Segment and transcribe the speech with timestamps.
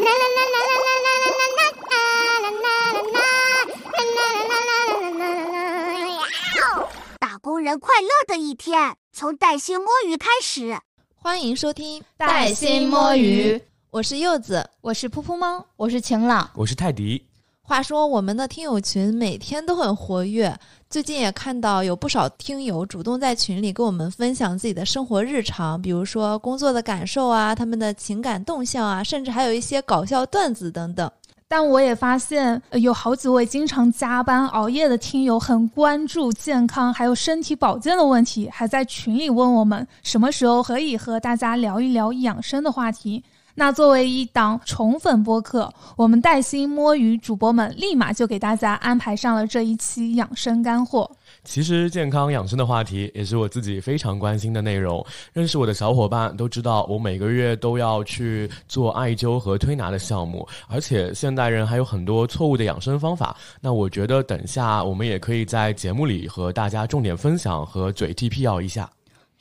[7.18, 10.78] 打工人快乐的一天，从带薪摸鱼开始。
[11.14, 13.60] 欢迎收听带薪摸鱼，
[13.90, 17.26] 我是柚子，我是噗噗猫，我是晴朗，我是泰迪。
[17.70, 20.52] 话说我们的听友群每天都很活跃，
[20.88, 31.08] 最近也看到有不少听友主动在群里跟我们分享自己的生活日常，比如说工作的感受啊，他们的情感动向啊，甚至还有一些搞笑段子等等。
[31.46, 43.22] 但我也发现，有好几位经常加班熬夜的听友很关注健康还有身体保健的问题，还在群里问我们什么时候可以和大家聊一聊养生的话题。
[43.60, 51.10] 那作为一档宠粉播客，我们带薪摸鱼主播们立马就给大家安排上了这一期养生干货。
[51.44, 55.04] 其实健康养生的话题也是我自己非常关心的内容。
[55.34, 63.36] 认识我的小伙伴都知道，我每个月都要去做艾灸和推拿的项目，而且现代人还有很多错误的养生方法。
[63.60, 68.88] 那我觉得等下我们也可以在节目里和大家重点分享和嘴替辟谣一下。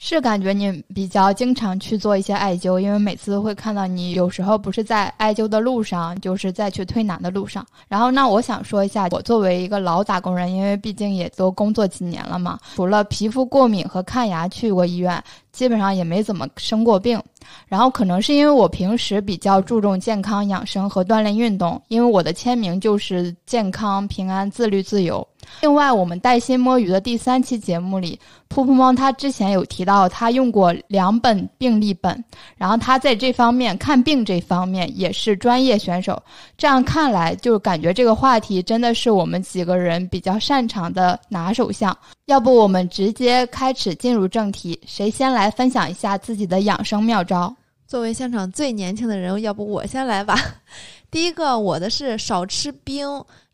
[0.01, 7.65] 是感觉你比较经常去做一些艾灸，因为每次都会看到你，有时候不是在艾灸的路上，就是在去推拿的路上。
[7.89, 17.21] 然后，那我想说一下，我作为一个老打工人，因为毕竟也都工作几年了嘛，除了皮肤过敏和看牙去过医院，基本上也没怎么生过病。
[17.67, 25.27] 然后，可能是因为我平时比较注重健康养生和锻炼运动，因为我的签名就是健康、平安、自律、自由。
[25.61, 28.17] 另外，我们带薪摸鱼的第三期节目里，
[28.49, 32.23] 噗噗猫他之前有提到他用过两本病历本，
[32.55, 36.21] 然后他在这方面看病这方面也是专业选手。
[36.57, 41.95] 这样看来，就感觉这个话题真的是我们几个人比较擅长的拿手项。
[42.25, 47.53] 要不我们直接开始进入正题，谁先来分享一下自己的养生妙招？
[47.85, 50.37] 作为现场最年轻的人，要不我先来吧。
[51.11, 53.05] 第一个，我的是少吃冰。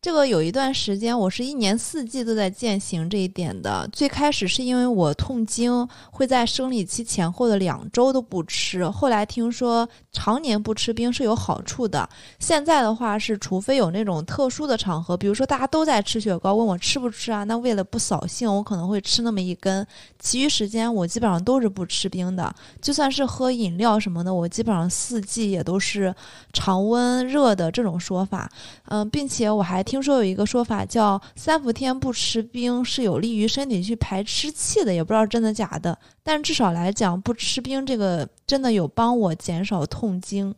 [0.06, 3.90] 这个有一段时间，我是一年四季都在践行这一点的。
[3.92, 8.88] 最开始是因为我痛经，会在生理期前后的两周都不吃。
[8.88, 12.08] 后来听说常年不吃冰是有好处的。
[12.38, 17.44] 现在的话是，除非有那种特殊的场合，比如说大家都在吃雪糕，问我吃不吃啊？
[17.44, 19.84] 那为了不扫兴，我可能会吃那么一根。
[20.20, 22.54] 其余时间我基本上都是不吃冰的。
[22.80, 26.14] 就算是喝饮料什么的，我基本上四季也都是
[26.54, 28.48] 常温热的这种说法。
[28.90, 29.95] 嗯，并且我还听。
[29.96, 35.98] 听说有一个说法叫三伏天不吃冰是有利于身体去排湿气的，也不知道真的假的。
[36.22, 40.54] 但至少来讲，不吃冰这个真的有帮我减少痛经。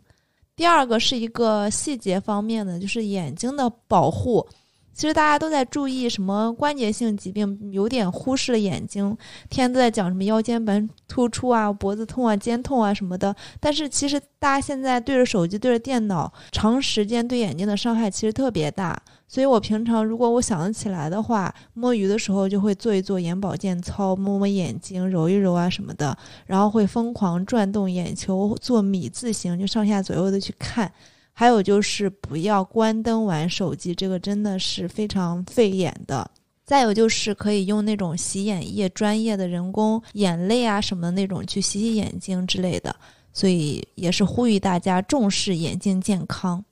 [0.55, 4.43] 第二个是一个细节方面的，就是眼睛的保护。
[4.91, 9.15] 其实大家都在注意什么关节性疾病，有点忽视了眼睛。
[9.51, 13.35] 天天都在讲什么腰间盘突出啊、脖子痛啊、肩痛啊什么的。
[13.59, 18.99] 但是其实大家现在对着手机、对着电脑，长时间对眼睛的伤害其实特别大。
[19.27, 30.91] 所以我平常如果我想得起来的话，摸鱼的时候就会做一做眼保健操，摸摸眼睛，揉一揉啊什么的，然后会疯狂转动眼球，做米字形，就上下左右的去看。
[31.33, 36.31] 还有就是不要关灯玩手机，这个真的是非常费眼的。
[36.65, 42.95] 再有就是可以用那种洗眼液，专业的人工眼泪啊什么的那种去洗洗眼睛之类的。
[43.33, 46.63] 所以也是呼吁大家重视眼睛健康。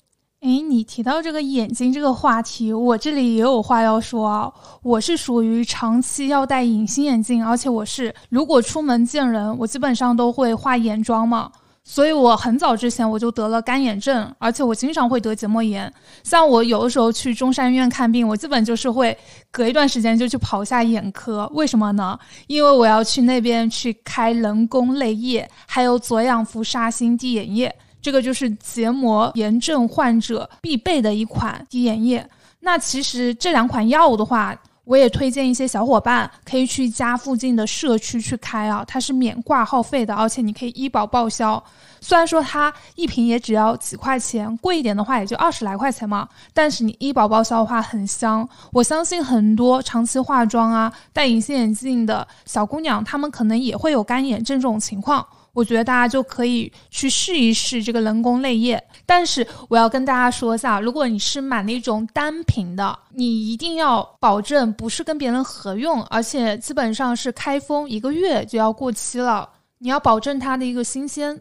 [0.46, 4.54] 诶，你提到这个眼睛这个话题，我这里也有话要说啊。
[4.84, 11.52] 我是属于长期要戴隐形眼镜，而且我是如果出门见人，我基本上都会化眼妆嘛。
[11.84, 15.92] 所以我很早之前我就得了干眼症，而且我经常会得结膜炎。
[16.24, 19.18] 像我有的时候去中山医院看病，我基本就是会
[19.50, 21.50] 隔一段时间就去跑一下眼科。
[21.56, 22.18] 为什么呢？
[22.46, 32.24] 因为我要去那边去开人工泪液，还有左氧氟沙星滴眼液，这个就是结膜炎症患者必备的一款滴眼液。
[32.60, 34.56] 那其实这两款药物的话。
[34.86, 41.64] 我也推荐一些小伙伴可以去家附近的社区去开啊，它是免挂号费的，而且你可以医保报销。
[42.00, 48.48] 虽然说它一瓶也只要几块钱，贵一点的话也就二十来块钱嘛，但是你医保报销的话很香。
[48.72, 55.26] 我相信很多长期化妆啊、戴隐形眼镜的小姑娘，她们可能也会有干眼症这种情况。
[55.56, 69.48] 我觉得大家就可以去试一试这个人工泪液，但是我要跟大家说一下，如果你是买那种单瓶的，你一定要保证不是跟别人合用，而且基本上是开封一个月就要过期了，
[69.78, 71.40] 你要保证它的一个新鲜。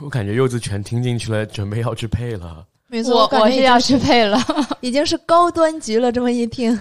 [0.00, 2.66] 我感觉柚子全听进去了，准备要去配了。
[2.88, 4.38] 没错，我是要去配了，
[4.82, 6.10] 已经是高端级了。
[6.10, 6.76] 这么一听，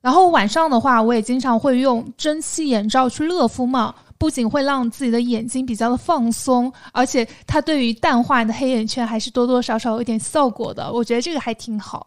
[0.00, 3.94] 然后晚上的话，我也经常会用蒸汽眼罩去热敷嘛。
[4.24, 10.90] 不仅会让自己的眼睛比较的放松，而且它对于淡化你的黑眼圈还是多多少少有点效果的。
[10.90, 12.06] 我觉得这个还挺好。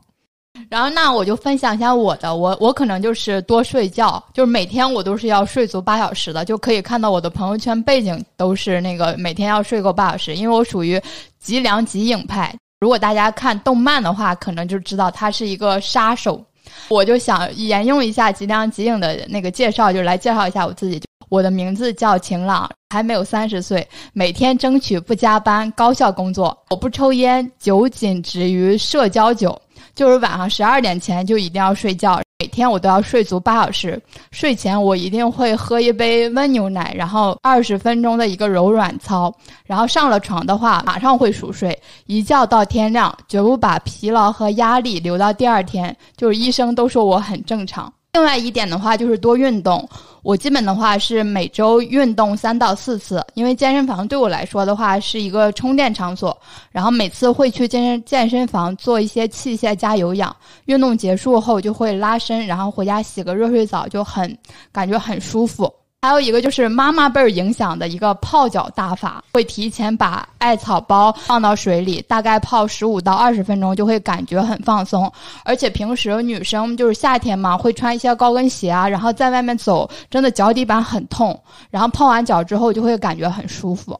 [0.67, 10.99] 然后那我就分享一下我的，我我可能就是多睡觉，就是每天我都是要睡足八小时的，就可以看到我的朋友圈背景都是那个每天要睡够八小时，因为我属于
[11.39, 12.51] 极凉极影派。
[12.79, 16.43] 如果大家看动漫的话，可能就知道他是一个杀手。
[16.89, 20.99] 我就想沿用一下吉良吉影的那个介绍，就来介绍一下我自己。
[21.29, 26.57] 我的名字叫晴朗，还没有三十岁，每天争取不加班，高效工作。
[26.69, 29.59] 我不抽烟，酒仅止于社交酒，
[29.93, 32.21] 就是晚上十二点前就一定要睡觉。
[32.39, 39.33] 每天我都要睡足八小时，睡前我一定会喝一杯温牛奶，然后二十分钟的一个柔软操，
[39.65, 45.95] 然后上了床的话马上会熟睡，一觉到天亮，绝不把疲劳和压力留到第二天。
[46.15, 47.91] 就是医生都说我很正常。
[48.17, 49.87] 另外一点的话就是多运动。
[50.23, 56.35] 我基本的话是每周运动三到四次，因为健身房对我来说的话是一个充电场所，
[56.71, 60.35] 然后每次会去健身健身房做一些器械加有氧，
[60.65, 64.35] 运动结束后就会拉伸，然后回家洗个热水澡就很
[64.71, 65.71] 感觉很舒服。
[66.03, 75.11] 还有一个就是妈妈辈儿影响的一个泡脚大法，会提前把艾草包放到水里，大概泡十五到二十分钟，就会感觉很放松。
[75.43, 81.37] 而且平时女生就是夏天嘛，会穿一些高跟鞋啊，然后在外面走，真的脚底板很痛，
[81.71, 83.99] 然后泡完脚之后就会感觉很舒服。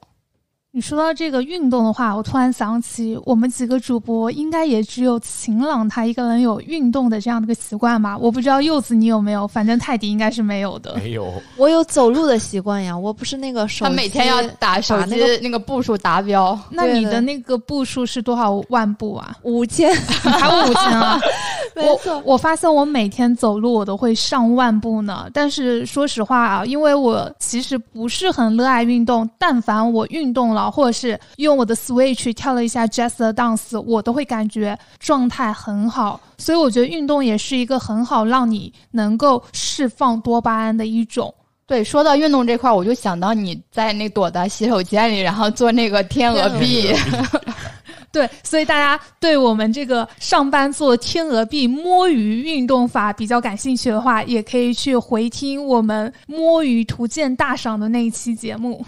[0.77, 8.15] 你说到这个运动的话，我突然想起，我们几个主播应该也只有晴朗他一个人有运动的这样的一个习惯吧？
[8.15, 10.94] 我不知道柚子你有没有，反正泰迪应该是没有的。
[10.97, 16.56] 没有，我有走路的习惯呀，我不是那个手他每天要打手机那个步数达标。
[16.69, 19.35] 那你的那个步数是多少万步啊？
[19.41, 21.19] 五千，还五千啊？
[21.75, 25.27] 没错，我发现我每天走路我都会上万步呢。
[25.33, 30.67] 但是说实话啊，因为我其实不是很热爱运动，但凡我运动了。
[30.69, 36.19] 或者是用我的 Switch 跳了一下 Just Dance，我都会感觉状态很好。
[36.38, 41.34] 所以我觉得运动也是一个很好让你能够释放多巴胺的一种。
[41.66, 46.94] 对，说到运动这块，我就想到你在那躲在洗手间里，然后做那个天鹅臂。
[48.10, 58.84] 对，所以大家对我们这个上班做天鹅臂摸鱼运动法比较感兴趣的话，也可以去回听我们摸鱼图鉴大赏的那一期节目。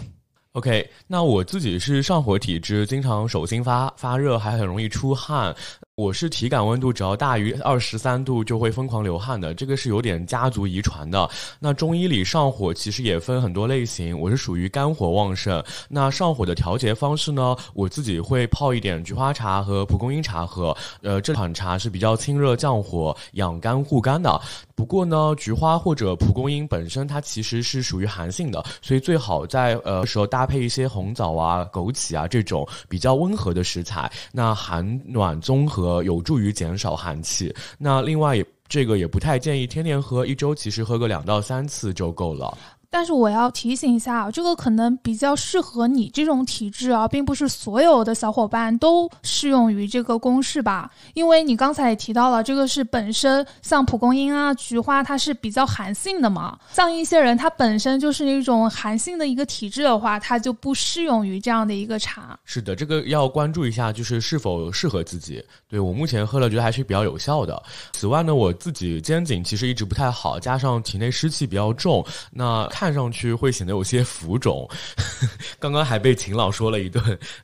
[0.54, 5.54] OK，那我自己是上火体质，经常手心发发热，还很容易出汗。
[6.00, 11.28] 我是体感温度只要大于二十三度就会疯狂流汗的，这个是有点家族遗传的。
[11.58, 15.62] 那中医里上火其实也分很多类型，我是属于肝火旺盛。
[15.90, 20.74] 那上火的调节方式呢，我自己会泡一点菊花茶和蒲公英茶喝。
[21.02, 24.40] 呃，这款茶是比较清热降火、养肝护肝的。
[24.74, 35.89] 不过呢，菊花或者蒲公英本身它其实是属于寒性的，所以最好在呃时候搭配一些红枣啊、枸杞啊这种比较温和的食材，那寒暖综合。
[35.90, 37.52] 呃，有助于减少寒气。
[37.78, 42.56] 那另外也这个也不太建议天天喝，一周其实喝个两到三次就够了。
[42.92, 50.90] 但是我要提醒一下啊，这个可能比较适合你这种体质啊，并不是所有的小伙伴都适用于这个公式吧。
[51.14, 56.58] 因为你刚才也提到了，这个是本身像蒲公英啊、菊花，它是比较寒性的嘛。
[56.72, 62.36] 像一些人他本身就是一种寒性的一个体质的话，它就不适用于这样的一个茶。
[62.44, 65.40] 是的，这个要关注一下，就是是否适合自己。
[65.68, 67.62] 对我目前喝了，觉得还是比较有效的。
[67.92, 72.68] 此外呢，我自己肩颈其实一直不太好，加上体内湿气比较重，那。
[72.80, 74.66] 看上去会显得有些浮肿，
[75.60, 77.02] 刚刚还被秦老说了一顿，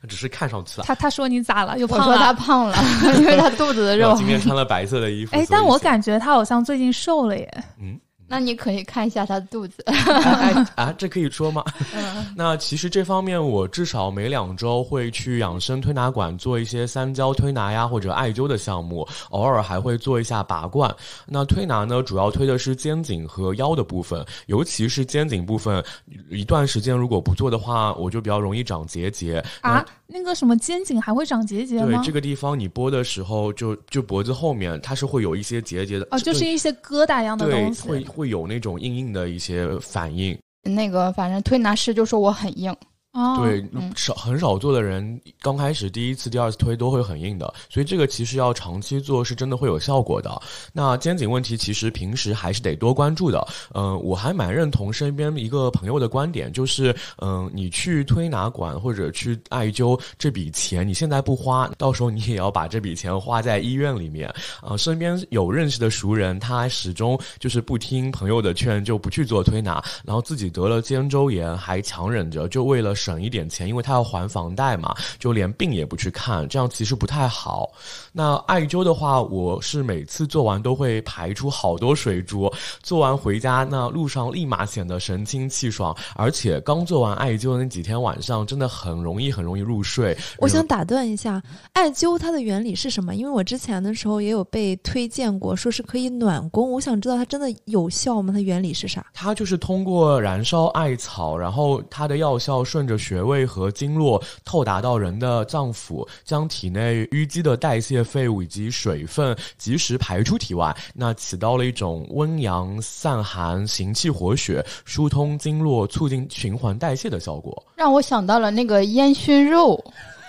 [0.09, 0.81] 只是看上去。
[0.81, 1.77] 他他说你咋了？
[1.77, 2.05] 又胖了？
[2.07, 2.75] 我说他胖了，
[3.19, 4.15] 因为他肚子的肉。
[4.17, 5.35] 今天穿了白色的衣服。
[5.35, 7.63] 哎，但我感觉他好像最近瘦了耶。
[7.79, 7.99] 嗯。
[8.27, 9.83] 那你可以看一下他的肚子
[10.75, 11.63] 啊，这可以说吗？
[12.35, 20.93] 那其实这方面我至少每两周会去养生推拿馆做一些三焦推拿呀，或者艾灸的项目，偶尔还会做一下拔罐。
[21.25, 25.83] 那推拿呢，主要推的是肩颈和腰的部分，尤其是肩颈部分，
[26.29, 29.85] 一段时间如果不做的话，我就比较容易长结节啊。
[30.09, 31.97] 那个什么肩颈还会长结节吗？
[31.97, 36.07] 对，这个地方你拨的时候，就就脖子后面它是会有一些结节的。
[36.11, 37.87] 哦，就是一些疙瘩一样的东西。
[37.89, 40.35] 会会有那种硬硬的一些反应。
[40.63, 42.75] 那个反正推拿师就说我很硬。
[43.17, 50.39] 哦，对嗯，少很少做的人，刚开始第一次、第二次推都会很硬的，所以这个其实要长期做是真的会有效果的。
[50.71, 53.47] 那肩颈问题其实平时还是得多关注的。
[53.73, 64.31] 嗯、我还蛮认同身边一个朋友的观点，就是嗯、你去推拿馆或者去艾灸这笔钱，你现在不花，到时候你也要把这笔钱花在医院里面。
[64.61, 77.71] 啊、身边有认识的熟人，他始终就是不听朋友的劝，就不去做推拿，然后自己得了肩周炎，还强忍着，就为了省一点钱，因为他要还房贷嘛，就连病也不去看，这样其实不太好。
[78.11, 82.51] 那艾灸的话，我是每次做完都会排出好多水珠，
[82.83, 90.17] 做完回家那路上立马显得神清气爽，而且刚做完艾灸那几天晚上，真的很容易很容易入睡。
[90.39, 91.41] 我想打断一下，
[91.73, 93.15] 艾灸它的原理是什么？
[93.15, 98.33] 因为我之前的时候也有被推荐过，说是可以暖宫，我想知道它真的有效吗？
[98.33, 99.05] 它原理是啥？
[99.13, 117.61] 它就是通过燃烧艾草，然后它的药效顺着穴位和经络透达到人的脏腑，将体内淤积的代谢废物以及水分及时排出体外，那起到了一种温阳散寒、行气活血、疏通经络、促进循环代谢的效果。
[117.75, 119.83] 让我想到了那个烟熏肉。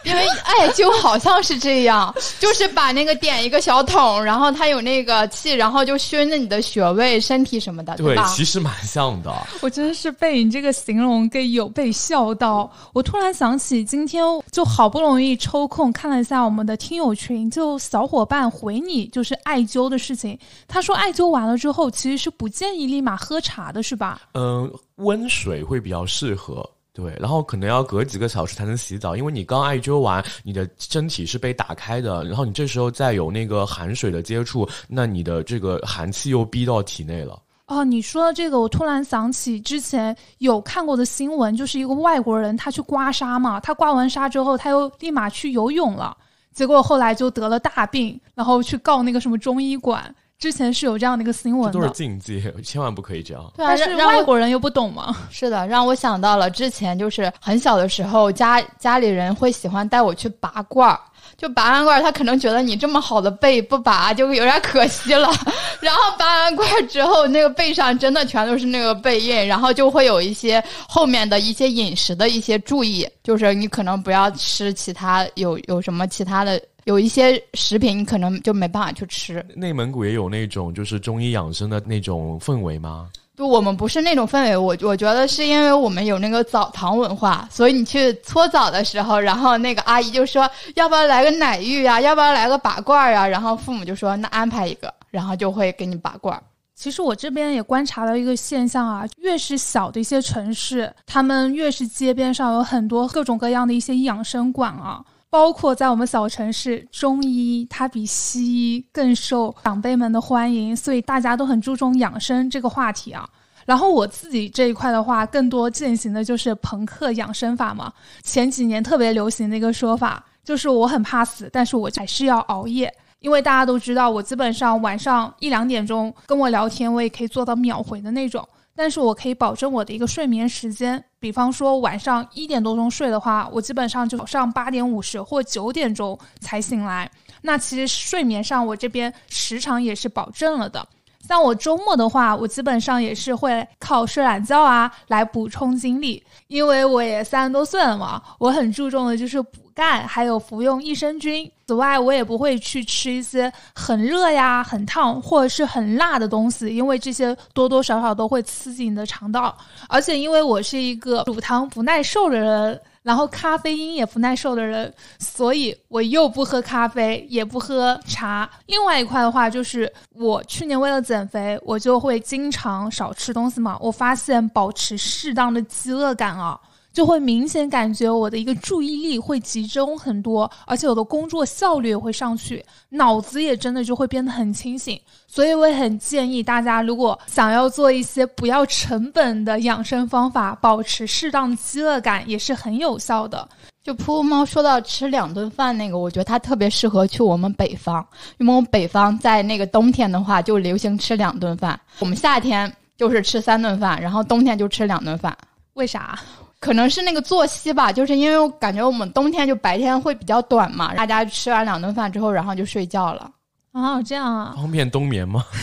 [0.05, 8.27] 因为艾灸好像是这样，就是把那个点一个小桶，然后它有那个气，然后就熏着你的穴位、身体什么的，对，吧？
[8.35, 9.35] 其实蛮像的。
[9.61, 12.71] 我真的是被你这个形容给有被笑到。
[12.93, 20.39] 我突然想起，今天就好不容易抽空看了一下我们的听友群，就小伙伴回你就是艾灸的事情。
[20.67, 24.21] 他说艾灸完了之后，其实是不建议立马喝茶的，是吧？
[24.35, 26.69] 嗯，温水会比较适合。
[26.93, 37.41] 对，然后可能要隔几个小时才能洗澡，因为你刚艾灸完，你的身体是被打开的，然后你这时候再有那个寒水的接触，那你的这个寒气又逼到体内了。
[37.67, 46.17] 哦，你说的这个，我突然想起之前有看过的新闻，就是一个外国人他去刮痧嘛，他刮完痧之后，他又立马去游泳了，
[46.53, 50.13] 结果后来就得了大病，然后去告那个什么中医馆。
[50.39, 53.53] 之前是有这样的一个新闻这都是，禁忌，千万不可以这样。
[53.57, 55.17] 对啊，但是外国人又不懂嘛。
[55.31, 61.01] 是的，让我想到了之前就是很小的时候，家家里人会喜欢带我去拔罐儿。
[61.37, 65.29] 就拔完罐儿，他可能觉得你这么好的背不拔就有点可惜了。
[65.81, 76.61] 然后拔完罐儿之后，那个背上真的全都是那个背印，然后就会有一些后面的一些饮食的一些注意，就是你可能不要吃其他有有什么其他的。
[76.89, 83.11] 有一些食品你可能就没办法去吃，内蒙古也有那种就是中医养生的那种氛围吗？
[83.37, 93.29] 就我们不是那种氛围，我我觉得是因为我们有那个澡堂文化，所以你去搓澡的时候，然后那个阿姨就说要不要来个奶浴啊、要不要来个拔罐儿呀？
[93.29, 96.43] 然后父母就说那安排一个，然后就会给你拔罐儿。
[96.75, 105.05] 其实我这边也观察到一个现象啊，越是小的一些城市，他们越是街边上有很多各种各样的一些养生馆啊。
[105.31, 113.29] 包括在我们小城市，中医它比西医更受长辈们的欢迎，所以大家都很注重养生这个话题啊。
[113.67, 117.93] 然后我自己这一块的话，更多践行的就是朋克养生法嘛。
[118.23, 122.91] 前几年特别流行的一个说法，就是我很怕死，但是我还是要熬夜。
[123.21, 128.49] 因为大家都知道，我基本上晚上一两点钟跟我聊天，我也可以做到秒回的那种。
[128.75, 137.11] 但是我可以保证我的一个睡眠时间，比方说晚上一点多钟睡的话，我基本上就早上八点五十或九点钟才醒来。
[137.43, 140.87] 那其实睡眠上我这边时长也是保证了的。
[141.29, 151.49] 像我周末的话，我基本上也是会靠睡懒觉啊来补充精力，因为我也三十多岁了嘛，我很注重的就是补钙，还有服用益生菌。
[151.67, 159.55] 此外，我也不会去吃一些很热呀、很烫或者是很辣的东西，因为这些多多少少都会刺激你的肠道。
[159.87, 162.81] 而且，因为我是一个乳糖不耐受的人。
[163.03, 168.49] 然后咖啡因也不耐受的人，所以我又不喝咖啡，也不喝茶。
[168.67, 173.79] 另外一块的话，就是我去年为了减肥，我就会经常少吃东西嘛。
[173.81, 176.59] 我发现保持适当的饥饿感啊，
[176.99, 185.01] 就会明显感觉我的一个注意力会集中很多，而且我的工作效率也会上去，脑子也真的就会变得很清醒。
[185.29, 193.49] 所以我也很建议大家，如果想要做一些不要成本的养生方法，保持适当饥饿感也是很有效的。
[193.81, 198.05] 就噗猫说到吃两顿饭那个，我觉得它特别适合去我们北方，
[198.39, 205.39] 因为我们北方在那个冬天的话就流行吃两顿饭，我们夏天就是吃三顿饭，然后冬天就吃两顿饭。
[205.75, 206.19] 为啥？
[206.61, 213.31] 可能是那个作息吧，就是因为我感觉我们冬天就白天会比较短嘛，大家吃完两顿饭之后，然后就睡觉了。
[213.73, 215.45] 啊，这样啊，方便冬眠吗？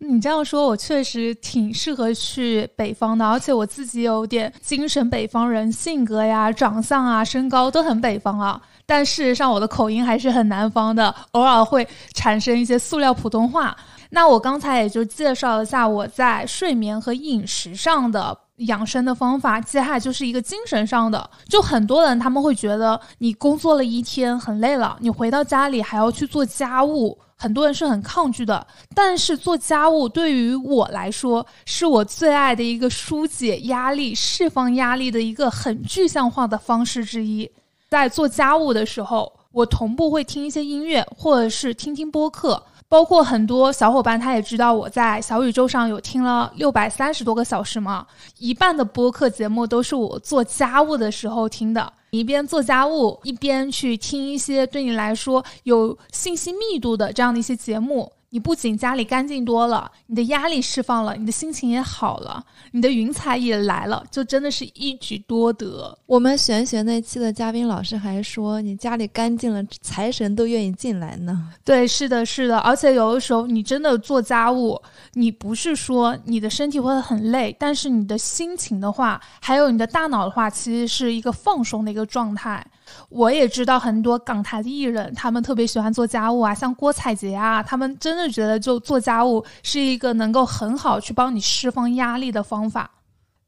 [0.00, 8.60] 你这样说，我确实挺适合去北方的，而且我自己有点精神北方人，性格呀、长相啊、身高都很北方啊。
[8.86, 13.76] 但事实上，我的口音还是很南方的，偶尔会产生一些塑料普通话。
[14.08, 21.30] 那我刚才也就介绍一下我在睡眠和饮食上的养生的方法，接下来就是一个精神上的。
[21.48, 28.66] 就很多人他们会觉得，你工作了一天很累了，你回到家里还要去做家务，很多人是很抗拒的。
[28.94, 37.50] 但是做家务对于我来说，是我最爱的一个疏解压力、释放压力的一个很具象化的方式之一。
[37.88, 42.62] 在做家务的时候，我同步会听一些音乐，或者是听听播客。
[42.88, 48.06] 包括很多小伙伴，他也知道我在小宇宙上有听了六百三十多个小时嘛，
[48.38, 58.10] 一半的播客节目都是我做家务的时候听的，一边做家务一边去听一些对你来说有信息密度的这样的一些节目。
[58.30, 65.96] 你不仅家里干净多了，你的压力释放了，你的心情也好了，你的云彩也来了，就真的是一举多得。
[66.04, 71.48] 我们玄学那期的嘉宾老师还说，你家里干净了，财神都愿意进来呢。
[71.64, 74.78] 对，是的，是的，而且有的时候你真的做家务，
[75.14, 82.66] 你不是说你的身体会很累，但是你的心情的话，还有你的大脑的话，其实是一个放松的一个状态。
[83.08, 92.90] 我也知道很多港台的艺人，他们特别喜欢做家务啊，像郭采洁啊，他们真的觉得就做家务是一个能够很好去帮你释放压力的方法。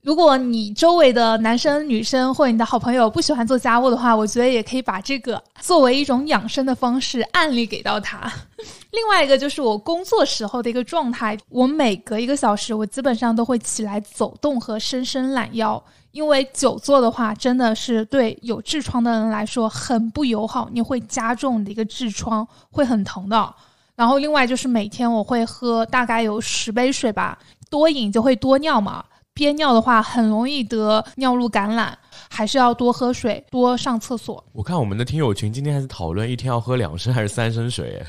[0.03, 8.21] 如果你周围的男生、女生或者你的好朋友不喜欢做家务的话，我觉得也可以把这个作为一种养生的方式案例给到他。
[8.93, 15.83] 另外一个就是我工作时候的一个状态，我每隔一个小时，我基本上都会起来走动和伸伸懒腰。
[16.12, 23.55] 因为久坐的话，真的是对有痔疮的人来说很不友好，你会加重你的一个痔疮，会很疼的。
[23.95, 27.38] 然后另外就是每天我会喝大概有十杯水吧，
[27.69, 31.97] 多饮就会多尿嘛，憋尿的话很容易得尿路感染，
[32.31, 34.43] 还是要多喝水，多上厕所。
[34.52, 38.02] 我看我们的听友群今天还是讨论一天要喝两升还是三升水，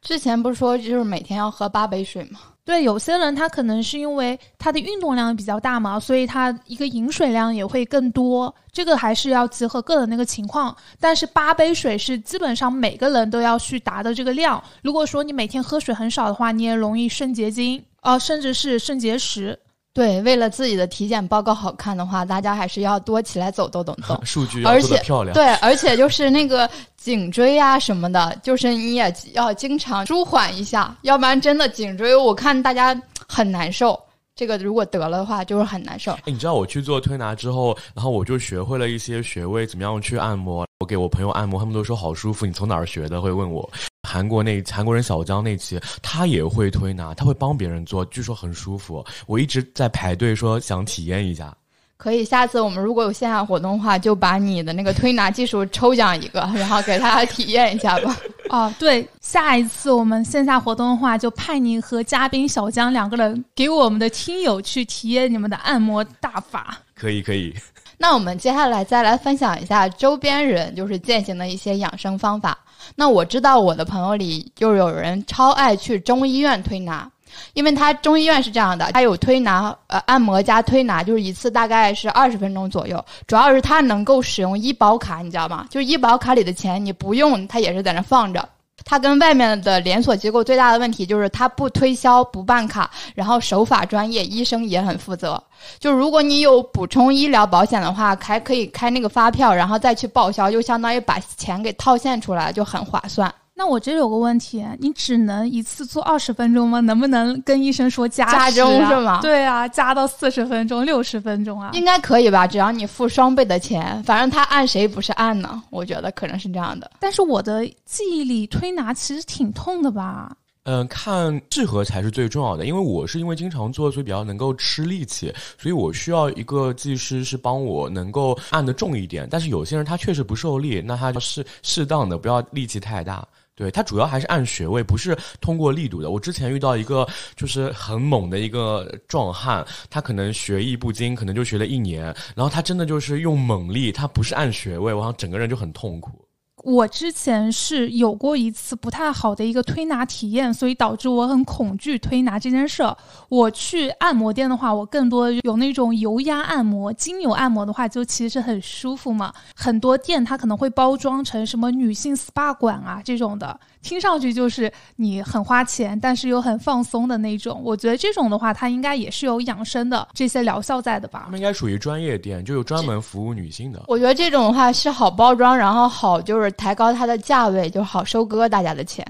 [0.00, 2.40] 之前不是说就是每天要喝八杯水吗？
[2.64, 8.52] 对，有些人他可能是因为他的运动量比较大嘛，所以他一个饮水量也会更多。
[8.72, 10.74] 这个还是要结合个人那个情况。
[10.98, 14.62] 但是八杯水是基本上每个人都要去达的这个量。
[14.82, 19.58] 如果说你每天喝水很少的话，你也容易肾结晶啊，甚至是肾结石。
[19.94, 24.20] 对，为了自己的体检报告好看的话，大家还是要多起来走动走动。
[24.26, 25.32] 数据要做的漂亮。
[25.32, 33.96] 对，而且就是那个颈椎啊什么的，就是你也要经常舒缓一下，要不然真的颈椎我看大家很难受。
[34.34, 36.10] 这个如果得了的话，就是很难受。
[36.10, 40.66] 哎，你知道我去做推拿之后，然后我就学会了一些穴位，怎么样去按摩。
[40.80, 42.44] 我给我朋友按摩，他们都说好舒服。
[42.44, 43.20] 你从哪儿学的？
[43.20, 43.70] 会问我。
[44.04, 49.04] 韩国那韩国人小江那期，他也会推拿，他会帮别人做，据说很舒服。
[49.26, 51.52] 我一直在排队说想体验一下。
[51.96, 58.14] 可以，下次我们如果有线下活动的话，就把你的那个推拿技术抽奖一个，然后给大家体验一下吧。
[58.50, 66.76] 哦，对，下一次我们线下活动的话，就派你和嘉宾小江两个人给我们的听友去体验你们的按摩大法。
[66.94, 67.54] 可以，可以。
[67.96, 72.58] 那我们接下来再来分享一下周边人就是践行的一些养生方法。
[72.96, 77.10] 那我知道我的朋友里就有人超爱去中医院推拿，
[77.52, 83.04] 因为他中医院是这样的，他有推拿、呃按摩加推拿，就是一次大概是二十分钟左右。
[83.26, 85.66] 主要是他能够使用医保卡，你知道吗？
[85.70, 88.48] 就是医保卡里的钱你不用，他也是在那放着。
[88.84, 95.42] 它跟外面的连锁机构最大的问题就是它不推销、不办卡，然后手法专业，医生也很负责。
[95.78, 103.32] 就如果你有补充医疗保险的话，还可以开那个发票，然后再去报销，就相当于把钱给套现出来，就很划算。
[103.56, 106.80] 那我这有个问题，你只能一次做二十分钟吗？
[106.80, 109.20] 能不能跟医生说加加钟是吗？
[109.22, 111.70] 对啊，加到四十分钟、六十分钟啊？
[111.72, 112.46] 应该可以吧？
[112.48, 115.62] 只要你付双倍的钱，反正他按谁不是按呢？
[115.70, 116.90] 我觉得可能是这样的。
[116.98, 120.36] 但是我的记忆里推拿其实挺痛的吧？
[120.64, 122.64] 嗯，看适合才是最重要的。
[122.64, 129.28] 因为我是因为经常做，所以比较能够吃力气，所以我需要一个技师是帮我能够按的重一点。
[129.30, 133.26] 但是有些人他确实不受力，那他是适当的，不要力气太大。
[133.56, 136.10] 对，他主要还是按穴位，不是通过力度的。
[136.10, 146.26] 我之前遇到一个就是很猛的一个壮汉，他可能学艺不精，可能就学了一年，然后他真的就是用猛力，他不是按穴位，我想整个人就很痛苦。
[146.64, 152.96] 我之前是有过一次不太好的一个推拿体验，所以导致我很恐惧推拿这件事儿。
[153.28, 159.32] 我去按摩店的话，我更多有那种油压按摩、精油按摩的话，就其实很舒服嘛。
[159.54, 167.60] 很多店它可能会包装成什么女性 SPA 馆啊这种的，听上去就是你很花钱，但是又很放松的那种。
[167.62, 171.30] 我觉得这种的话，它应该也是有养生的这些疗效在的吧他。
[171.30, 173.82] 们应该属于专业店，就有专门服务女性的。
[173.86, 179.06] 我觉得这种的话是好包装，然后好就是抬高它的价位，就好收割大家的钱。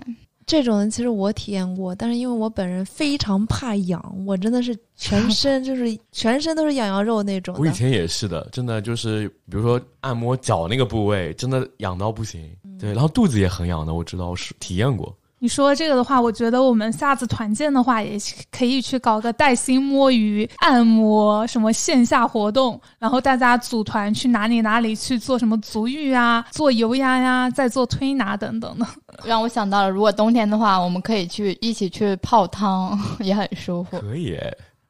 [0.47, 7.57] 这种其实我体验过，但是因为我本人非常怕痒，我真的是全身就是全身都是痒痒肉那种。
[7.59, 12.47] 我以前也是的，真的就是，比如说按摩脚那个部位，真的痒到不行。
[12.79, 15.17] 对，然后肚子也很痒的，我知道，我是体验过。
[15.45, 18.17] 你说这个的话，我觉得我们下次团建的话，也
[18.51, 28.87] 可以去搞个带薪摸鱼、按摩什么线下活动，然后大家组团去哪里哪里去做什么足浴啊、做油压呀、再做推拿等等的。
[29.23, 34.01] 让我想到了，如果冬天的话，我们可以去一起去泡汤， 也很舒服。
[34.01, 34.39] 可以，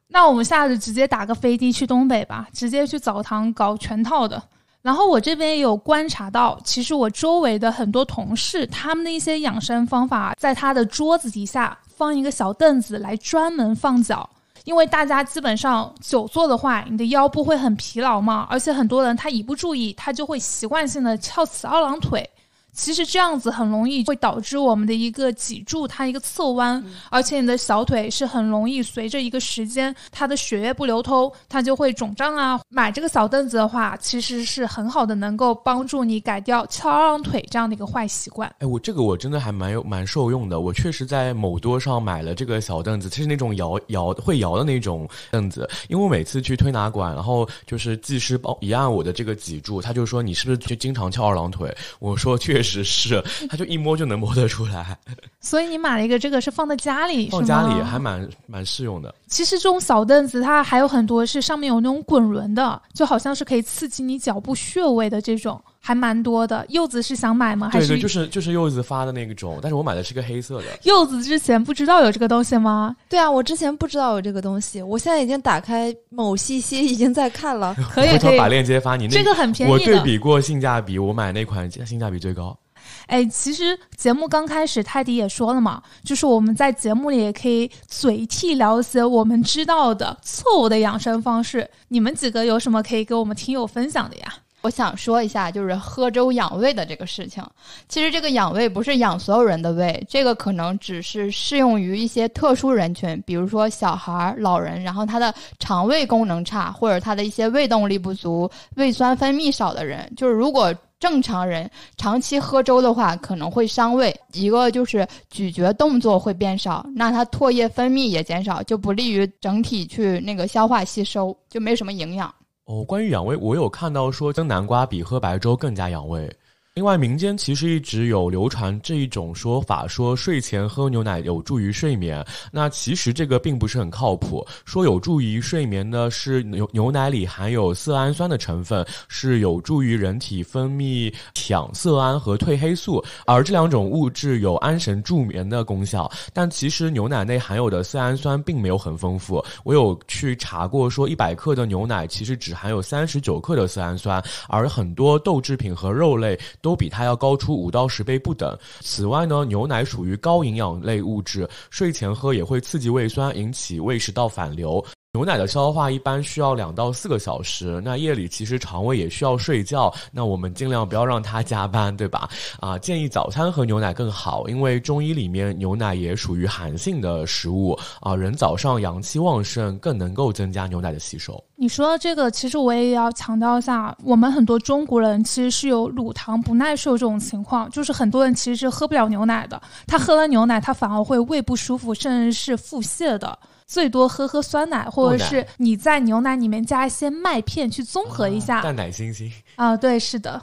[0.07, 4.41] 那我们下次直接打个飞的去东北吧，直接去澡堂搞全套的。
[4.85, 14.29] 然后我这边也有观察到，其实我周围的很多同事，他们的一些养生方法，在他的桌子底下放一个小凳子来专门放脚。
[14.63, 22.29] 因为大家基本上久坐的话，你的腰部会很疲劳嘛，而且很多人他一不注意，他就会习惯性的翘起二郎腿。
[22.75, 32.59] 其实这样子很容易会导致我们的一个脊柱它一个侧弯，而且你的小腿是很容易随着一个时间它的血液不流通，它就会肿胀啊。
[32.69, 38.53] 买这个小凳子的话，其实是很好的，能够帮助你改掉翘二郎腿这样的一个坏习惯。
[38.59, 40.59] 哎，我这个我真的还蛮有蛮受用的。
[40.59, 45.69] 我确实在某多上买了这个小凳子，就是那种摇摇会摇的那种凳子。
[45.87, 51.73] 因为我每次去推拿馆，然后就是技师帮一按我的这个脊柱，他就说你是不是就经常翘二郎腿？
[51.99, 54.97] 我说确实是，他就一摸就能摸得出来。
[55.39, 59.13] 所以你买了一个这个是放在家里，放家里还蛮蛮适用的。
[59.27, 66.65] 其实这种小凳子它还有很多是上面有那种滚轮的，就好像是可以刺激你脚部穴位的这种，还蛮多的。
[66.69, 67.69] 柚子是想买吗？
[67.71, 70.65] 还对对，就是就是柚子发的那个种，但是我买的是个黑色的。
[70.81, 72.95] 柚子之前不知道有这个东西吗？
[73.07, 77.75] 对啊，我之前不知道有这个东西，我现在已经打开某西西，已经在看了。
[77.93, 79.05] 可以可以回头把，链接发你。
[79.05, 79.91] 那这个很便我宜的。
[79.91, 82.57] 对比过性价比，我买那款性价比最高。
[83.05, 91.69] 哎，其实节目刚开始，泰迪也说了嘛，就是我们在节目里也可以嘴替聊一些我们知道的错误的养生方式。
[91.89, 94.33] 你们几个有什么可以给我们听友分享的呀？
[94.65, 97.43] 我想说一下，就是喝粥养胃的这个事情。
[97.87, 110.11] 其实这个养胃不是养所有人的胃，这个可能只是适用于一些特殊人群，比如说小孩儿、老人，然后他的肠胃功能差，或者他的一些胃动力不足、胃酸分泌少的人。
[110.17, 114.19] 就是如果正常人长期喝粥的话，可能会伤胃。
[114.33, 122.33] 一个就是咀嚼动作会变少，那它唾液分泌也减少，就不利于整体去那个消化吸收，就没什么营养。
[122.65, 126.35] 哦，关于养胃，我有看到说蒸南瓜比喝白粥更加养胃。
[126.75, 132.21] 另外，民间其实一直有流传这一种说法，说睡前喝牛奶有助于睡眠。
[132.51, 134.45] 那其实这个并不是很靠谱。
[134.65, 146.11] 说有助于睡眠的是牛牛奶里含有色氨酸的成分，是有助于人体分泌羟色胺和褪黑素，而这两种物质有安神助眠的功效。
[146.33, 149.41] 但其实牛奶内含有的色氨酸并没有很丰富。
[149.63, 158.57] 我有去查过，说一百克的牛奶其实只含有三十九克的色氨酸，而很多豆制品和肉类都比它要高出五到十倍不等。
[158.81, 164.83] 此外呢，牛奶属于高营养类物质，睡前喝也会刺激胃酸，引起胃食道反流。
[165.15, 172.27] 牛奶的消化一般需要两到四个小时，那夜里其实肠胃也需要睡觉，那我们尽量不要让它加班，对吧？
[172.59, 181.41] 啊，建议早餐喝牛奶更好，因为中医里面牛奶也属于寒性的食物啊，人早上阳气旺盛，更能够增加牛奶的吸收。
[181.55, 193.39] 你说的这个，其实我也要强调一下，我们很多中国人其实是有乳糖不耐受这种情况，就是很多人其实是喝不了牛奶的，他喝了牛奶，他反而会胃不舒服，甚至是腹泻的。
[193.67, 198.61] 最多喝喝酸奶，或者是你在牛奶里面加一些麦片去综合一下。
[198.61, 200.41] 蛋奶星星，啊，对，是的，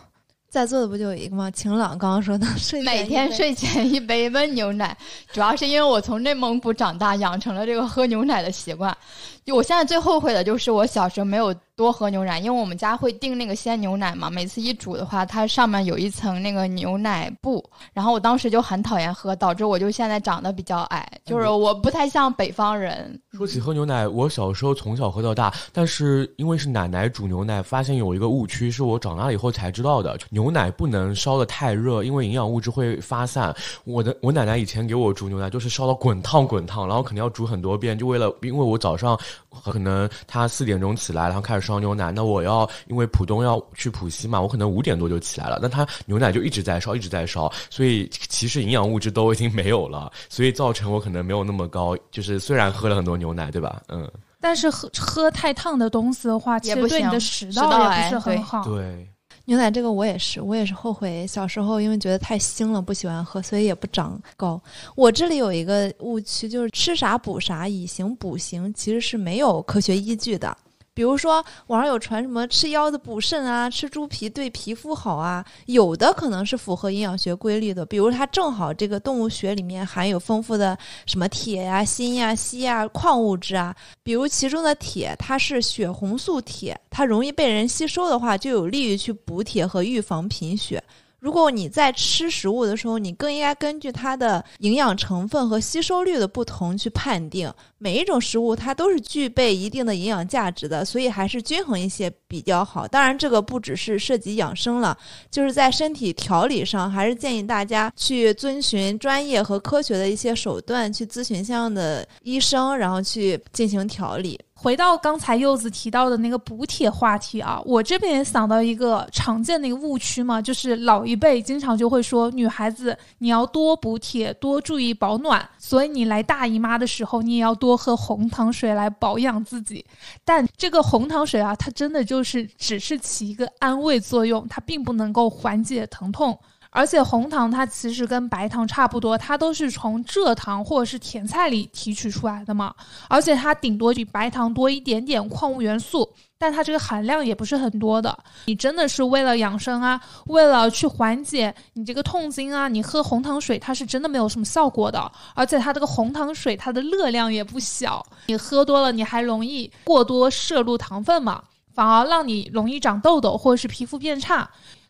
[0.49, 1.51] 在座的不就有一个吗？
[1.51, 4.97] 晴朗刚刚说的，睡前每天睡前一杯温牛奶，
[5.33, 8.97] 主要是因为我从内蒙古长大，养成了这个喝牛奶的习惯。
[9.45, 23.21] 就我现在最后悔的就是我小时候没有多喝牛奶，因为我们家会订那个鲜牛奶嘛，每次一煮的话，它上面有一层那个牛奶布，然后我当时就很讨厌喝，导致我就现在长得比较矮，就是我不太像北方人。
[23.33, 33.53] 说起喝牛奶，我小时候从小喝到大，但是因为是奶奶煮牛奶，发现有一个误区，是我长大了以后才知道的，牛奶不能烧的太热，因为营养物质会发散。
[33.85, 39.19] 我的我奶奶以前给我煮牛奶，就是烧到滚烫滚烫，然后肯定要煮很多遍，就为了因为我早上
[39.65, 53.83] 可能他四点钟起来，然后开始烧牛奶，那我要因为浦东要去浦西嘛，我可能五点多就起来了，那他牛奶就一直在烧，一直在烧，所以其实营养物质都已经没有了，所以造成我可能没有那么高，就是虽然喝了很多牛奶，对吧？
[53.89, 58.65] 嗯，但是喝喝太烫的东西的话，其实对你的食道也不是很好。
[58.65, 59.09] 对。
[59.47, 64.61] 牛奶这个我也是，我也是后悔小时候因为觉得太腥了不喜欢喝，所以也不长高。
[64.95, 70.57] 我这里有一个误区，就是吃啥补啥，以形补形，其实是没有科学依据的。
[70.95, 80.77] 比如说网上有传什么吃腰子补肾啊，吃猪皮对皮肤好啊，有的可能是符合营养学规律的，比如它正好这个动物血里面含有丰富的
[81.07, 90.83] 什么铁呀、锌呀、硒呀、矿物质啊，比如其中的铁，它是血红素铁，它容易被人吸收的话，就有利于去补铁和预防贫血。
[91.23, 97.49] 如果你在吃食物的时候，你更应该根据它的营养成分和吸收率的不同去判定。
[97.79, 102.89] 每一种食物它都是具备一定的营养价值的，所以还是均衡一些比较好。
[102.89, 104.99] 当然，这个不只是涉及养生了，
[105.31, 114.41] 就是在身体调理上，还是建议大家去遵循专业和科学的一些手段，去咨询相应的医生，然后去进行调理。
[114.63, 129.85] 回到刚才柚子提到的那个补铁话题啊，我这边也想到一个常见的一个误区嘛，就是老一辈经常就会说，女孩子你要多补铁，多注意保暖，所以你来大姨妈的时候，你也要多喝红糖水来保养自己。
[130.25, 136.39] 但这个红糖水啊，它真的就是只是起一个安慰作用，它并不能够缓解疼痛。
[136.75, 142.75] 而且红糖它其实跟白糖差不多，它都是从蔗糖或者是甜菜里提取出来的嘛，
[143.09, 146.09] 而且它顶多比白糖多一点点矿物元素，
[146.39, 148.19] 但它这个含量也不是很多的。
[148.47, 161.43] 你真的是为了养生啊，为了去缓解你这个痛经啊，你喝红糖水它是真的没有什么效果的，而且它这个红糖水它的热量也不小，你喝多了你还容易过多摄入糖分嘛，
[161.75, 164.49] 反而让你容易长痘痘或者是皮肤变差。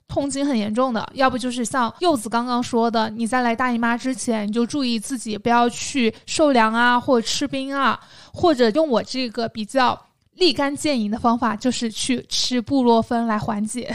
[0.08, 7.98] 痛经很严重的，要不就是像柚子刚刚说的，你在来大姨妈之前，你就注意自己不要去受凉啊，或者吃冰啊，
[8.32, 9.98] 或者用我这个比较
[10.34, 13.94] 立竿见影的方法，就是去吃布洛芬来缓解。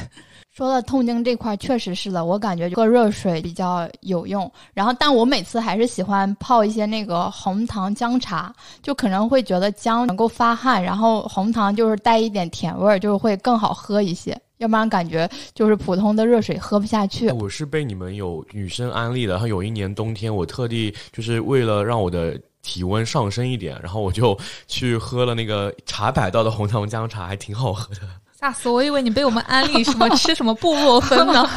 [0.52, 4.52] 说到痛经这块，确实是的，我感觉喝热水比较有用。
[4.74, 14.36] 然后，但我每次还是喜欢泡一些那个红糖姜茶，就可能会觉得姜能够发汗，然后红糖就是带一点甜味儿，就是会更好喝一些。
[14.58, 17.30] 要不然感觉就是普通的热水喝不下去。
[17.32, 28.02] 我是被你们有女生安利的，然后有一年冬天，我特地就是为了让我的体温上升一点，然后我就去喝了那个茶百道的红糖姜茶，还挺好喝的。
[28.40, 28.76] 吓死我！
[28.76, 31.50] 我以为你被我们安利什么 吃什么布洛芬呢。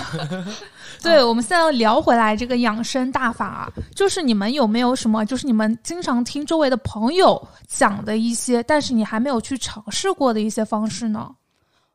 [1.03, 11.31] 对，我们现在要聊回来这个养生大法啊，就是你们有没有什么，就是你们经常听周围的朋友讲的一些，但是你还没有去尝试过的一些方式呢？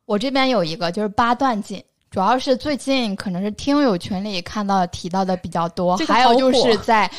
[0.06, 7.10] 我这边有一个就是八段锦，主要是最近可能是听友群里看到提到的比较多，这个还有就是在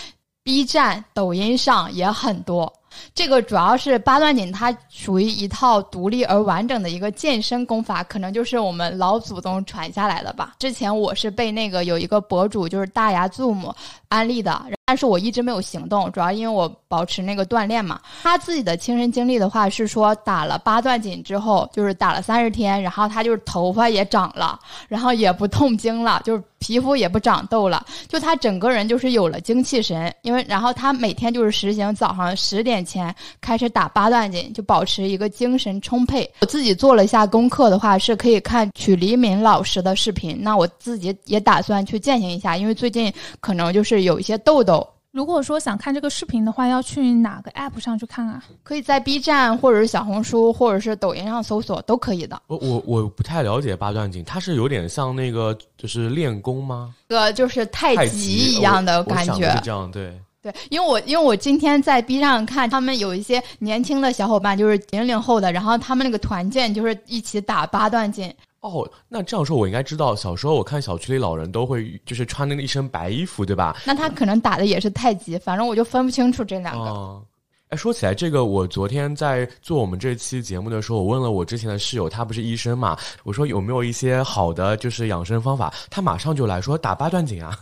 [0.42, 2.74] B 站、抖音上也很多。
[3.14, 10.56] 这个主要是八段锦，它属于一套独立而完整的一个健身功法，可能就是我们老祖宗传下来的吧。
[10.58, 13.72] 之前我是被那个有一个博主就是大牙 Zoom
[14.10, 18.00] 安利的，但是我一直没有行动，主要因为我保持那个锻炼嘛。
[18.24, 30.14] 他自己的亲身经历的话是说，打了八段锦之后，就是打了三十天，然后他就是头发也长了，然后也不痛经了，就是皮肤也不长痘了，就他整个人就是有了精气神。
[30.22, 36.30] 因为然后他每天就是实行早上十点前开始打八段锦，就保持一个精神充沛。
[36.42, 40.38] 我自己做了一下功课的话，是可以看曲黎敏老师的视频。
[40.42, 44.88] 那我自己也打算去践行一下，因为最近可能就是有一些痘痘。
[45.12, 48.44] 如果说想看这个视频的话，要去哪个 app 上去看啊？
[48.62, 52.40] 可以在 B 站或者是小红书或者是抖音上搜索都可以的。
[52.46, 56.94] 我我我不太了解八段锦，它是有点像那个就是练功吗？
[57.10, 59.50] 这个就是太太极极一样的感觉。
[59.56, 60.14] 是这样对。
[60.40, 68.32] 对，因为我因为我今天在 B 站看他们有一些年轻的小伙伴，就是零零后的，然后他们那个团建就是一起打八段锦。
[68.62, 73.78] 哦，那这样说，我应该知道，小时候我看小区里老人都会就是穿那个一身白衣服，对吧？
[73.86, 76.86] 那他可能打的也是太极，反正我就分不清楚这两个。
[76.86, 77.24] 哦，
[77.70, 87.58] 哎，说起来这个，我昨天在做我们这期节目的时候，我问了我之前的室友，他不是医生嘛，我说有没有一些好的就是养生方法，他马上就来说打八段锦啊。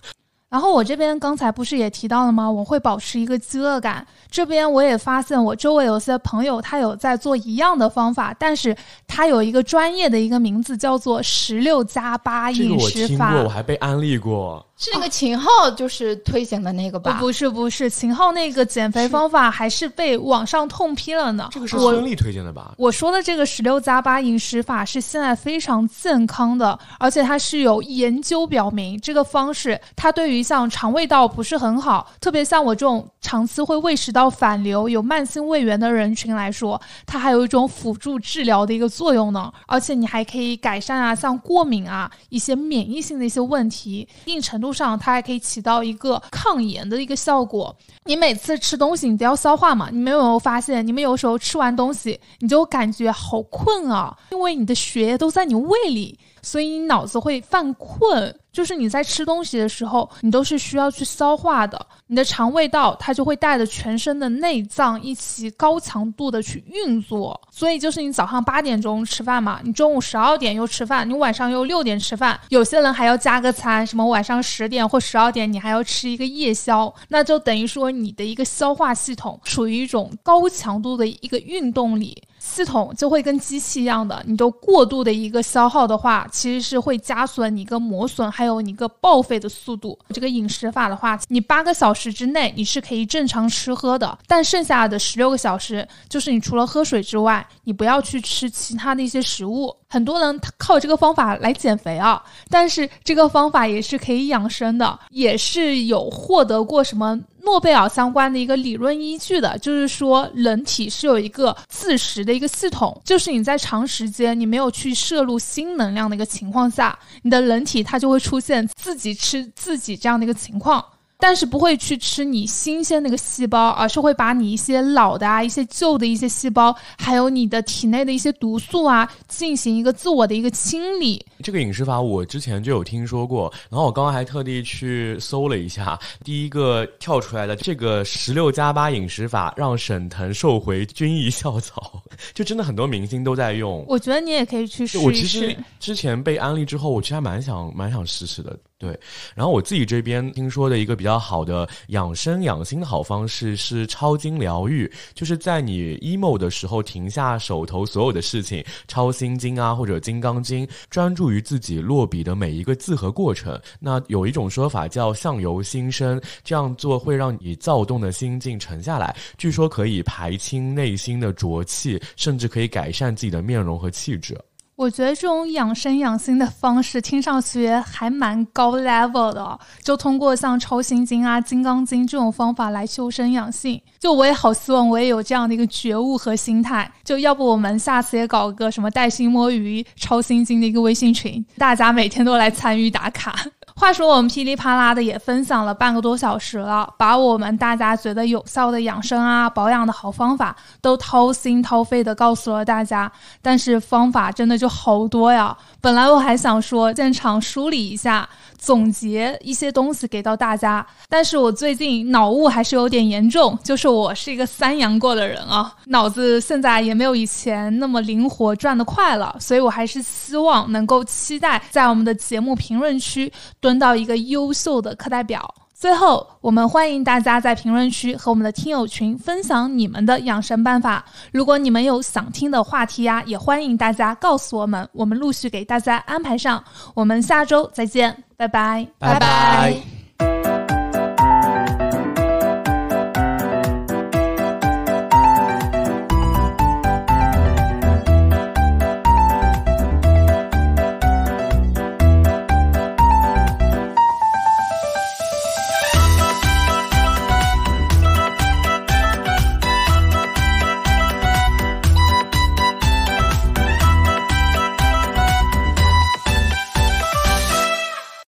[0.55, 2.49] 然后我这边刚才不是也提到了吗？
[2.49, 4.07] 我会保持一个饥饿感。
[4.31, 8.73] 这边我也发现，我周围有些朋友他有在做一样的方法，但是
[9.05, 13.31] 他有一个专业的一个名字，叫做十六加八饮食法。
[13.31, 14.65] 这个我听过，我还被安利过。
[14.77, 17.13] 是那个秦昊就是推行的那个吧？
[17.17, 21.47] 不是不是，秦昊那个减肥方法还是被网上痛批了呢。
[21.49, 22.73] 这个是孙俪推荐的吧？
[22.77, 39.49] 我说的这个十六加八饮食法是现在非常健康的，而且它是有研究表明，这个方式它对于像肠胃道不是很好，特别像我这种长期会胃食道反流、有慢性胃炎的人群来说，它还有一种辅助治疗的一个作用呢。
[39.67, 44.64] 而且你还可以改善啊，像过敏啊一些免疫性的一些问题，一定程度。
[44.65, 47.75] 路上它还可以起到一个抗炎的一个效果。
[48.05, 49.89] 你每次吃东西，你都要消化嘛？
[49.91, 54.15] 你们有没有发现，你们有时候吃完东西，你就感觉好困啊？
[54.31, 58.33] 因为你的血液都在你胃里，所以你脑子会犯困。
[58.53, 61.85] 就是你在吃东西的时候，你都是需要去消化的。
[62.07, 67.37] 你的肠胃道它就会带着全身的内脏一起高强度的去运作。
[67.51, 82.23] 所以就是你早上八点钟吃饭嘛，你中午十二点又吃饭，你晚上又六点吃饭，有些人还要加个餐，什么晚上十点或十二点你还要吃一个夜宵，那就等于说你的一个消化系统处于一种高强度的一个运动里。
[82.47, 89.97] 系统就会跟机器一样的，你都过度的一个消耗的话，其实是会加损你一个磨损，还有你一个报废的速度。
[90.13, 99.75] 这个饮食法的话，你八个小时之内你是可以正常吃喝的，但剩下的十六个小时，就是你除了喝水之外，你不要去吃其他的一些食物。
[99.87, 109.57] 很多人靠这个方法来减肥啊，但是这个方法也是可以养生的，也是有获得过什么诺贝尔相关的一个理论依据的。
[109.59, 120.83] 就是说，人体是有一个自食的一个系统，就是你在长时间你没有去摄入新能量的一个情况下，你的人体它就会出现自己吃自己这样的一个情况。
[121.27, 131.25] 但是不会去吃你新鲜那个细胞，而是会把你一些老的啊、一些旧的一些细胞，还有你的体内的一些毒素啊，进行一个自我的一个清理。
[131.41, 142.03] 这个饮食法我之前就有听说过，然后我刚刚还特地去搜了一下，第一个跳出来的这个十六加八饮食法，让沈腾瘦回军艺校草，
[142.35, 143.83] 就真的很多明星都在用。
[143.87, 145.07] 我觉得你也可以去试一试。
[145.07, 148.55] 我其实之前被安利之后，我其实还蛮想蛮想试试的。
[148.77, 148.99] 对，
[149.33, 163.57] 然后我自己这边听说的一个比较好的养生养心的好方式是抄经疗愈，就是在你 emo 的时候停下手头所有的事情，抄心经啊或者金刚经，专注于自己落笔的每一个字和过程。
[163.79, 174.37] 那有一种说法叫相由心生，这样做会让你躁动的心境沉下来，据说可以排清内心的浊气，甚至可以改善自己的面容和气质。
[174.75, 183.81] 我觉得这种养生养心的方式听上去还蛮高 level 的，就通过像超心经啊、金刚经这种方法来修身养性。
[183.97, 186.91] 就我也好希望我也有这样的一个觉悟和心态。
[187.05, 193.33] 就要不我们下次也搞个什么带薪摸鱼超心经的一个微信群，大家每天都来参与打卡。
[193.77, 203.11] 话说我们噼里啪啦的也分享了半个多小时了，把我们大家觉得有效的养生啊、保养的好方法都掏心掏肺的告诉了大家。
[203.41, 205.55] 但是方法真的就好多呀！
[205.81, 208.27] 本来我还想说现场梳理一下。
[208.57, 225.53] 总结一些东西给到大家，但是我最近脑雾还是有点严重，就是我是一个三阳过的人啊，脑子现在也没有以前那么灵活转得快了，所以我还是希望能够期待在我们的节目评论区蹲到一个优秀的课代表。
[225.77, 231.03] 最后，我们欢迎大家在评论区和我们的听友群分享你们的养生办法。
[231.33, 236.63] 如果你们有想听的话题呀，也欢迎大家告诉我们，我们陆续给大家安排上。
[236.93, 239.94] 我们下周再见，拜拜，拜拜。